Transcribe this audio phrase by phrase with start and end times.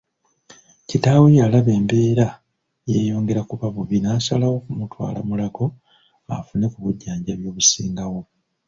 [0.87, 2.27] Kitaawe yalaba embeera
[2.89, 5.65] yeeyongera kuba bubi n’asalawo kumutwala Mulago
[6.35, 8.19] afune ku bujjanjabi obusingawo.